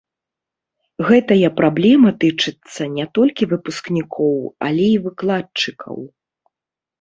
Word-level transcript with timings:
Гэтая 1.09 1.49
праблема 1.59 2.09
тычыцца 2.23 2.87
не 2.95 3.05
толькі 3.19 3.49
выпускнікоў, 3.53 4.33
але 4.71 4.85
і 4.95 4.97
выкладчыкаў. 5.05 5.97